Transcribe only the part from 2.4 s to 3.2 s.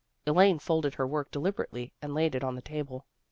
on the table.